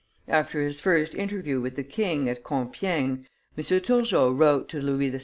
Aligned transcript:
After 0.27 0.63
his 0.63 0.79
first 0.79 1.13
interview 1.13 1.61
with 1.61 1.75
the 1.75 1.83
king, 1.83 2.27
at 2.27 2.43
Compiegne, 2.43 3.27
M. 3.55 3.63
Turgot 3.63 4.33
wrote 4.35 4.67
to 4.69 4.81
Louis 4.81 5.11
XVI. 5.11 5.19